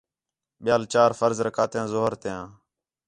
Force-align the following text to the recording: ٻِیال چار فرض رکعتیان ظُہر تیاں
ٻِیال 0.63 0.83
چار 0.93 1.11
فرض 1.19 1.37
رکعتیان 1.47 1.85
ظُہر 1.93 2.13
تیاں 2.21 2.43